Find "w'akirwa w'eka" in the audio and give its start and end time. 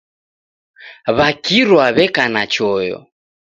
1.17-2.25